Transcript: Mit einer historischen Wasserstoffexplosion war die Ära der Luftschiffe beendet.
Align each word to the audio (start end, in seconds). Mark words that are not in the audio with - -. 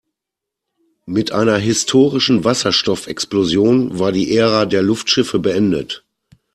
Mit 1.05 1.31
einer 1.31 1.57
historischen 1.57 2.43
Wasserstoffexplosion 2.43 3.99
war 3.99 4.11
die 4.11 4.35
Ära 4.35 4.65
der 4.65 4.81
Luftschiffe 4.81 5.37
beendet. 5.37 6.03